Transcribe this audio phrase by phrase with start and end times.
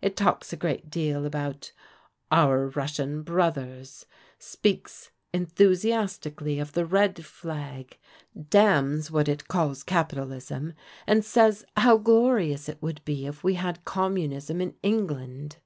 [0.00, 1.72] It talks a great deal about
[2.02, 4.06] * our Russian brothers,'
[4.38, 7.98] speaks enthusiastically of the Red Flag,
[8.48, 10.72] damns what it calls Capitalism,
[11.06, 15.58] and says how glorious it would be if we had communism in England."